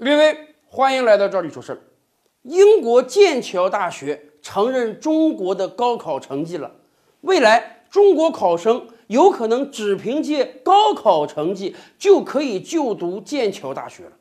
[0.00, 1.78] 各位，欢迎来到这里说事儿。
[2.44, 6.70] 英国剑桥大学承认中国的高考成绩了，
[7.22, 14.12] 未来中国考生有可能只凭借高考成绩就可以就读剑桥大学了。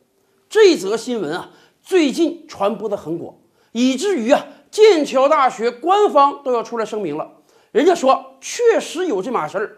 [0.49, 1.51] 这则新闻啊，
[1.83, 3.35] 最近传播的很广，
[3.71, 7.29] 以至于啊，剑桥大学官方都要出来声明了。
[7.71, 9.77] 人家说确实有这码事儿。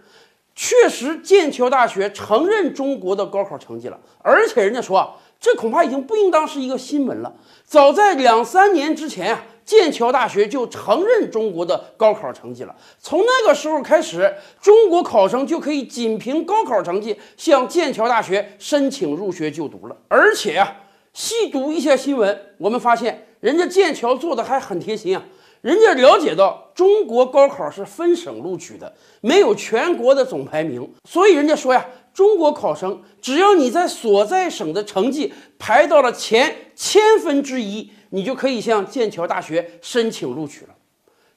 [0.56, 7.34] 确实，剑桥大学承认中国的高考成绩了，而且人家说，这恐怕已经不应当是一个新闻了。
[7.66, 12.75] 早在两三年之前啊，剑桥大学就承认中国的高考成绩了。
[13.00, 19.96] 从那个时候开始，中国考生就可以仅凭高考成绩向剑桥大学申请入学就读了。
[20.10, 20.75] 而且啊，
[21.14, 25.24] 细读一下新闻，我们发现人家剑桥做的还很贴心啊。
[25.62, 40.76] 人家了解到中国高考是分省录取的，没有全国的总排名，所以人家说呀，中国考生只要你在所在省的成绩排到了前千分之一，你就可以向剑桥大学申请录取了。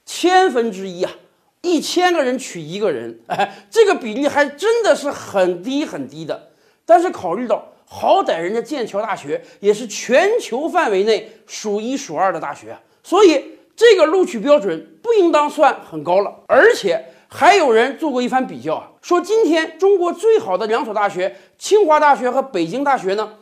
[0.05, 1.13] 千分之一啊，
[1.63, 6.51] 一千个人取一个人，哎，这个比例还真的是很低很低的。
[6.85, 13.45] 但是考虑到好歹人家剑桥大学也是全球范围内数一数二的大学，所以。
[13.75, 17.03] 这个录取标准不应当算很高了，而且
[17.35, 23.33] 还有人做过一番比较啊，说今天中国最好的两所大学，清华大学和北京大学呢，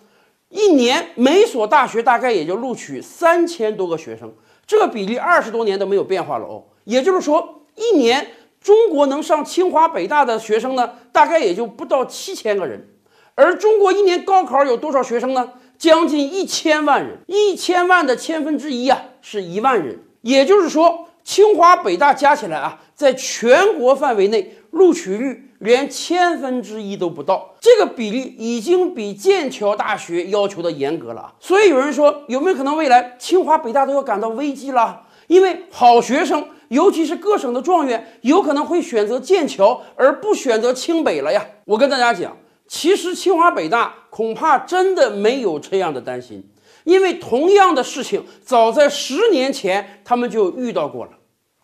[0.49, 4.33] 一年每所大学大概也就录取三千多个学生，
[4.65, 6.63] 这个比例二十多年都没有变化了哦。
[6.85, 8.29] 也就是说，一年
[8.61, 12.89] 中国能上清华北大的学生呢，大概也就不到七千个人，
[13.35, 15.51] 而中国一年高考有多少学生呢？
[15.77, 19.99] 将近一千万人，一千万的千分之一啊，是一万人。
[20.21, 31.33] 也就是说，清华北大加起来啊，在全国范围内录取率连千分之一都不到，这个比例已经比剑桥大学要求的严格了。
[31.41, 35.05] 所以有人说，有没有可能未来清华北大都要感到危机了？
[35.29, 41.43] 因为好学生，尤其是各省的状元，有可能会选择剑桥而不选择清北了呀。
[41.65, 42.37] 我跟大家讲，
[42.69, 46.47] 其实清华北大恐怕真的没有这样的担心。
[46.85, 51.13] 因为同样的事情，早在十年前他们就遇到过了，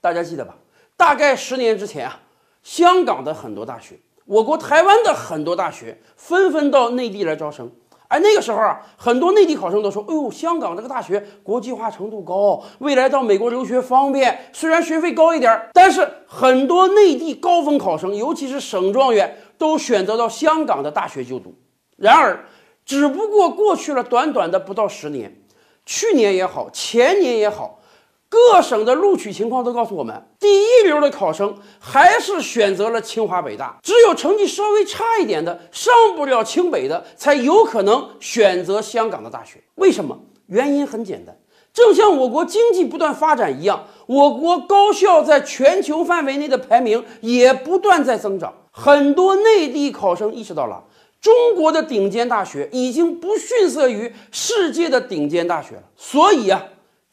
[0.01, 0.57] 大家记得吧？
[0.97, 2.21] 大概十年之前啊，
[2.63, 7.71] 香港的很多大学，我国台湾的很多大学纷纷到内地来招生。
[8.09, 14.49] 哎那个时候啊，很多内地考生都说：“哎呦，香港这个大学国际化程度高，未来到美国留学方便。
[14.53, 21.53] 虽然学费高一点，但是很多内地高分考生，尤其是省状元，都选择到香港的大学就读。
[21.97, 22.45] 然而，
[22.85, 25.37] 只不过过去了短短的不到十年，
[25.85, 27.81] 去年也好，前年也好，
[28.29, 39.63] 各省的录取情况都告诉我们，第一流的考生还是选择了清华北大，只有成绩稍微差一点的，上不了清北的，才有可能选择香港的大学。
[39.77, 40.19] 为什么？
[40.47, 41.37] 原因很简单，
[41.73, 48.53] 正像我国经济不断发展一样，我国高校在全球范围内的排名也不断在增长。
[48.71, 50.85] 很多内地考生意识到了。
[51.19, 56.63] 中国的顶尖大学已经不逊色于世界的顶尖大学了，所以啊，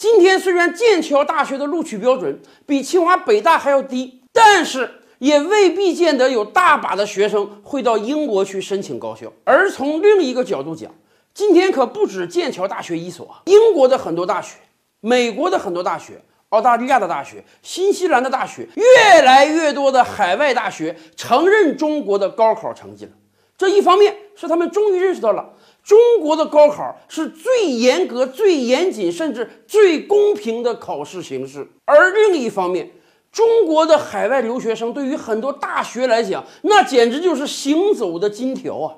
[0.03, 9.31] 今天虽然剑桥大学的录取标准比清华北大还要低，但是也未必见得有大把的学生会到英国去申请高校。
[9.45, 10.91] 而从另一个角度讲，
[11.33, 14.57] 今天可不止剑桥大学一所，英国的很多大学、
[14.99, 23.11] 美国的很多大学、澳大利亚的大学、新西兰的大学，越来越多的海外大学承认中国的高考成绩了。
[23.57, 25.53] 这一方面是他们终于认识到了
[25.83, 32.91] 中国的高考是最严格、最严谨，甚至最公平的考试形式；而另一方面，
[33.31, 38.95] 中国的海外留学生对于很多大学来讲，那简直就是行走的金条啊！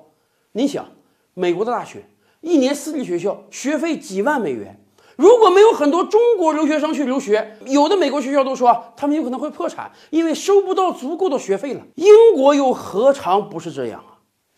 [0.51, 0.85] 你想，
[1.34, 2.06] 美国的大学
[2.41, 4.79] 一年私立学校学费几万美元，
[5.16, 11.81] 如果没有很多中国留学生去留学，有的美国学校都说他们有可能会破产，因为收不到足够的学费了。
[11.96, 14.15] 英国又何尝不是这样啊？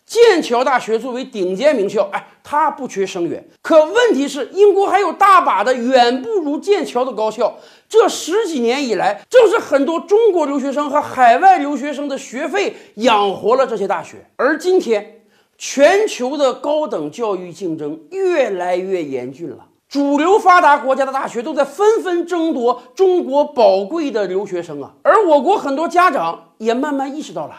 [0.08, 3.46] 剑桥大学作为顶尖名校，哎，它不缺生源。
[3.60, 7.58] 可问题是，英国还有大把的远不如剑桥的高校。
[7.86, 14.26] 这十几年以来，正是很多中国留学生和海外留学生的学费养活了这些大学。
[14.36, 15.20] 而今天，
[15.58, 24.94] 全球的高等教育竞争越来越严峻了，主流发达国家的大学都在纷纷争夺中国宝贵的留学生啊。
[25.02, 27.54] 而我国很多家长也慢慢意识到了。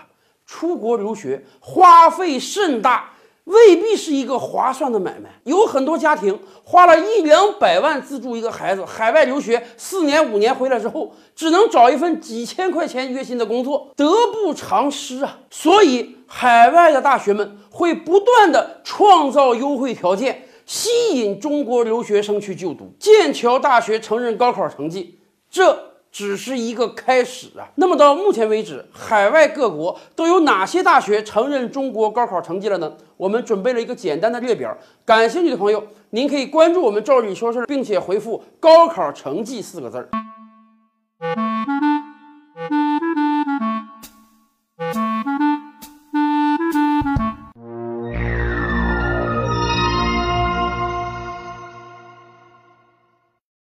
[0.50, 3.12] 出国留学花费甚大，
[3.44, 5.30] 未必是一个划算的买卖。
[5.44, 15.38] 有很多家庭花了一两百万资助一个孩子海外留学，四年五年回来之后，只能找一份几千块钱月薪的工作，得不偿失啊！
[15.51, 22.92] 所以，海外的大学们会不断的创造优惠条件，吸引中国留学生去就读。
[22.98, 25.19] 剑桥大学承认高考成绩，
[25.52, 27.67] 这只是一个开始啊。
[27.75, 32.91] 那么到目前为止，海外各国都有哪些大学承认中国高考成绩了呢？
[33.17, 34.75] 我们准备了一个简单的列表，
[35.06, 40.09] 感兴趣的朋友，您可以关注我们“赵宇说事儿”，并且回复“高考成绩”四个字儿。